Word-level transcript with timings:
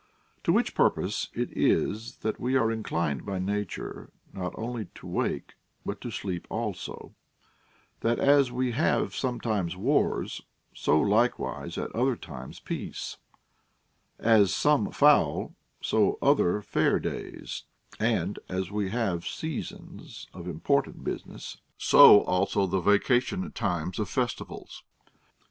To 0.45 0.51
which 0.51 0.73
purpose 0.73 1.29
it 1.35 1.51
is 1.55 2.15
that 2.23 2.39
we 2.39 2.55
are 2.57 2.71
inclined 2.71 3.23
by 3.23 3.37
nature 3.37 4.09
not 4.33 4.51
only 4.57 4.85
to 4.95 5.05
wake, 5.05 5.53
but 5.85 6.01
to 6.01 6.09
sleep 6.09 6.47
also; 6.49 7.13
that 7.99 8.17
as 8.17 8.51
we 8.51 8.71
have 8.71 9.13
sometimes 9.15 9.77
wars, 9.77 10.41
so 10.73 10.99
like 10.99 11.37
wise 11.37 11.77
at 11.77 11.91
other 11.91 12.15
times 12.15 12.59
peace; 12.59 13.17
as 14.17 14.51
some 14.51 14.89
foul, 14.91 15.53
so 15.81 16.17
other 16.19 16.63
fair 16.63 16.97
days; 16.99 17.65
and, 17.99 18.39
as 18.49 18.69
Λνβ 18.69 18.89
have 18.89 19.27
seasons 19.27 20.25
of 20.33 20.47
important 20.47 21.03
business, 21.03 21.57
so 21.77 22.21
also 22.21 22.65
the 22.65 22.81
vacation 22.81 23.51
times 23.51 23.99
of 23.99 24.09
festivals. 24.09 24.81